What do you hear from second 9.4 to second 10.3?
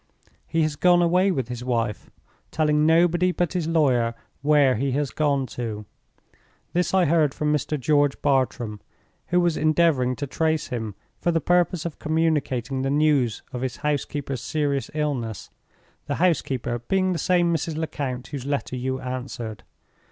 endeavoring to